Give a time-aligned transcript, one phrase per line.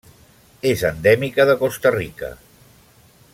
[0.69, 2.31] És endèmica de Costa Rica.